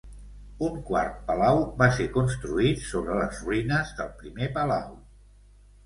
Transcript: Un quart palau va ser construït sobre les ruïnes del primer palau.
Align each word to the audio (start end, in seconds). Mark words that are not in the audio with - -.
Un 0.67 0.79
quart 0.87 1.19
palau 1.27 1.61
va 1.83 1.91
ser 1.99 2.09
construït 2.17 2.83
sobre 2.89 3.21
les 3.21 3.45
ruïnes 3.45 3.97
del 4.03 4.13
primer 4.25 4.53
palau. 4.61 4.93